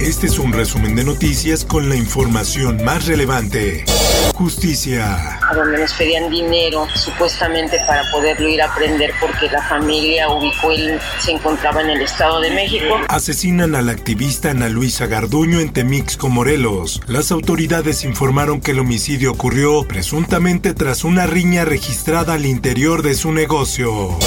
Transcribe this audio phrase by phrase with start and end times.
[0.00, 3.86] Este es un resumen de noticias con la información más relevante.
[4.34, 5.38] Justicia.
[5.48, 10.72] a donde nos pedían dinero supuestamente para poderlo ir a aprender porque la familia ubicó
[10.72, 12.96] él se encontraba en el Estado de México.
[13.08, 17.00] Asesinan a la activista Ana Luisa Garduño en Temixco, Morelos.
[17.06, 23.14] Las autoridades informaron que el homicidio ocurrió presuntamente tras una riña registrada al interior de
[23.14, 24.18] su negocio.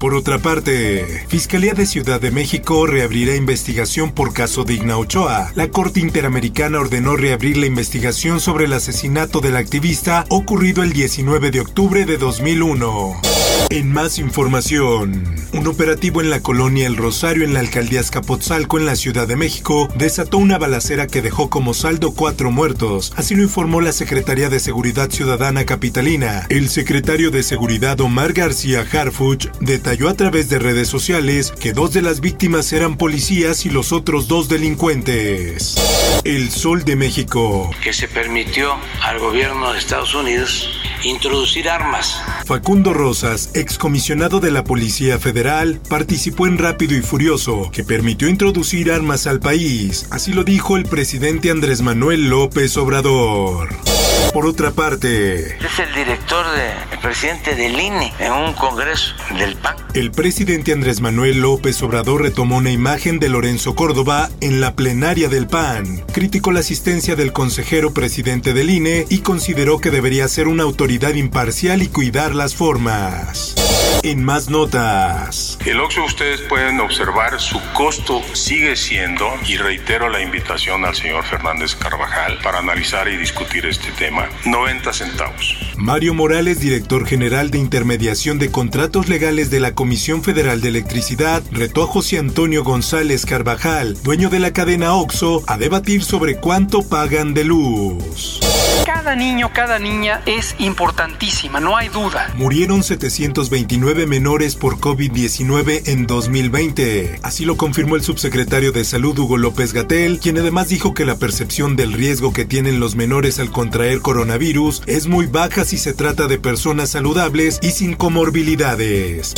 [0.00, 5.68] Por otra parte, Fiscalía de Ciudad de México reabrirá investigación por caso de Igna La
[5.72, 11.60] Corte Interamericana ordenó reabrir la investigación sobre el asesinato del activista ocurrido el 19 de
[11.60, 13.47] octubre de 2001.
[13.70, 18.86] En más información, un operativo en la colonia El Rosario en la alcaldía Azcapotzalco en
[18.86, 23.42] la Ciudad de México desató una balacera que dejó como saldo cuatro muertos, así lo
[23.42, 26.46] informó la Secretaría de Seguridad Ciudadana Capitalina.
[26.48, 31.92] El secretario de Seguridad Omar García Harfuch detalló a través de redes sociales que dos
[31.92, 35.76] de las víctimas eran policías y los otros dos delincuentes.
[36.24, 37.70] El Sol de México.
[37.82, 40.68] que se permitió al gobierno de Estados Unidos
[41.04, 42.20] introducir armas.
[42.44, 48.92] Facundo Rosas, excomisionado de la Policía Federal, participó en Rápido y Furioso, que permitió introducir
[48.92, 50.06] armas al país.
[50.10, 53.87] Así lo dijo el presidente Andrés Manuel López Obrador.
[54.32, 59.56] Por otra parte, Es el director, de, el presidente del INE en un congreso del
[59.56, 59.76] PAN.
[59.94, 65.28] el presidente Andrés Manuel López Obrador retomó una imagen de Lorenzo Córdoba en la plenaria
[65.28, 66.04] del PAN.
[66.12, 71.14] Criticó la asistencia del consejero presidente del INE y consideró que debería ser una autoridad
[71.14, 73.54] imparcial y cuidar las formas.
[74.02, 75.47] En más notas.
[75.68, 81.26] El Oxxo ustedes pueden observar su costo sigue siendo, y reitero la invitación al señor
[81.26, 85.58] Fernández Carvajal para analizar y discutir este tema, 90 centavos.
[85.76, 91.42] Mario Morales, director general de intermediación de contratos legales de la Comisión Federal de Electricidad,
[91.52, 96.80] retó a José Antonio González Carvajal, dueño de la cadena OXO, a debatir sobre cuánto
[96.80, 98.40] pagan de luz.
[98.84, 102.32] Cada niño, cada niña es importantísima, no hay duda.
[102.36, 107.20] Murieron 729 menores por COVID-19 en 2020.
[107.22, 111.16] Así lo confirmó el subsecretario de Salud Hugo López Gatel, quien además dijo que la
[111.16, 115.92] percepción del riesgo que tienen los menores al contraer coronavirus es muy baja si se
[115.92, 119.34] trata de personas saludables y sin comorbilidades.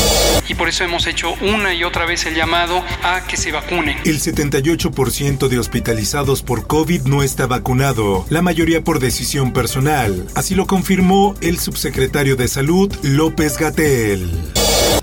[0.48, 3.96] Y por eso hemos hecho una y otra vez el llamado a que se vacunen.
[4.04, 10.26] El 78% de hospitalizados por COVID no está vacunado, la mayoría por decisión personal.
[10.34, 14.49] Así lo confirmó el subsecretario de Salud, López Gatel.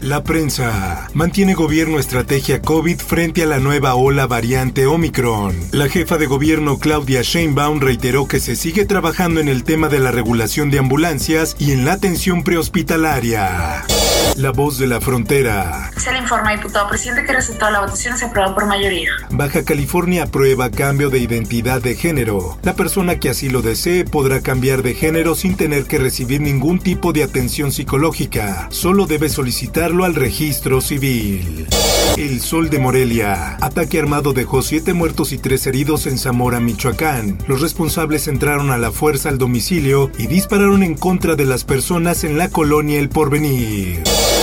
[0.02, 5.56] La prensa mantiene gobierno estrategia COVID frente a la nueva ola variante Omicron.
[5.72, 10.00] La jefa de gobierno Claudia Sheinbaum reiteró que se sigue trabajando en el tema de
[10.00, 13.86] la regulación de ambulancias y en la atención prehospitalaria.
[14.36, 15.90] La voz de la frontera.
[15.98, 19.10] Se le informa, diputado presidente, que el resultado de la votación se aprueba por mayoría.
[19.32, 22.60] Baja California aprueba cambio de identidad de género.
[22.62, 26.78] La persona que así lo desee podrá cambiar de género sin tener que recibir ningún
[26.78, 28.68] tipo de atención psicológica.
[28.70, 29.30] Solo debe
[29.84, 31.68] al registro civil.
[32.18, 33.58] El Sol de Morelia.
[33.62, 37.38] Ataque armado dejó siete muertos y tres heridos en Zamora, Michoacán.
[37.48, 42.24] Los responsables entraron a la fuerza al domicilio y dispararon en contra de las personas
[42.24, 44.02] en la colonia El Porvenir.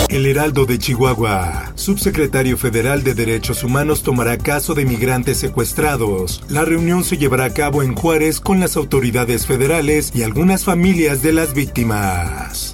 [0.08, 1.72] El Heraldo de Chihuahua.
[1.74, 6.44] Subsecretario Federal de Derechos Humanos tomará caso de migrantes secuestrados.
[6.48, 11.22] La reunión se llevará a cabo en Juárez con las autoridades federales y algunas familias
[11.22, 12.72] de las víctimas.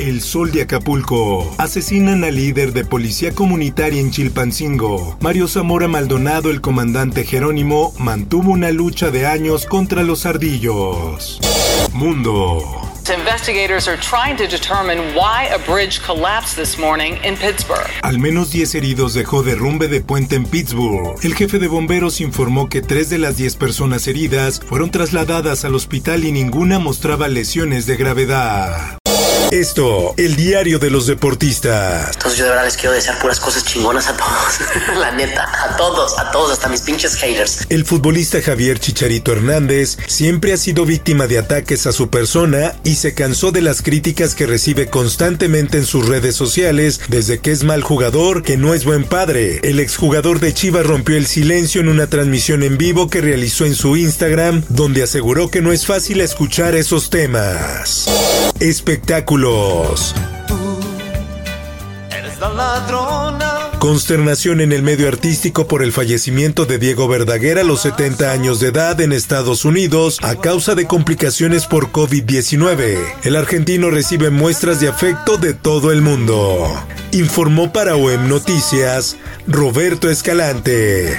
[0.00, 1.54] El Sol de Acapulco.
[1.58, 5.18] Asesinan al líder de policía comunitaria en Chilpancingo.
[5.20, 11.38] Mario Zamora Maldonado, el comandante Jerónimo, mantuvo una lucha de años contra los ardillos.
[11.92, 12.62] Mundo.
[13.10, 17.90] Investigators are trying to determine why a bridge collapsed this morning in Pittsburgh.
[18.02, 21.16] Al menos 10 heridos dejó derrumbe de puente en Pittsburgh.
[21.22, 25.74] El jefe de bomberos informó que 3 de las 10 personas heridas fueron trasladadas al
[25.74, 28.99] hospital y ninguna mostraba lesiones de gravedad.
[29.50, 32.14] Esto, el diario de los deportistas.
[32.14, 34.60] Entonces yo de verdad les quiero desear puras cosas chingonas a todos.
[35.00, 37.66] La neta, a todos, a todos, hasta mis pinches haters.
[37.68, 42.94] El futbolista Javier Chicharito Hernández siempre ha sido víctima de ataques a su persona y
[42.94, 47.64] se cansó de las críticas que recibe constantemente en sus redes sociales desde que es
[47.64, 49.58] mal jugador, que no es buen padre.
[49.64, 53.74] El exjugador de Chivas rompió el silencio en una transmisión en vivo que realizó en
[53.74, 58.06] su Instagram, donde aseguró que no es fácil escuchar esos temas.
[59.40, 60.14] Espectáculos.
[63.78, 68.60] Consternación en el medio artístico por el fallecimiento de Diego Verdaguer a los 70 años
[68.60, 72.98] de edad en Estados Unidos a causa de complicaciones por COVID-19.
[73.22, 76.68] El argentino recibe muestras de afecto de todo el mundo.
[77.12, 79.16] Informó para OEM Noticias
[79.46, 81.18] Roberto Escalante.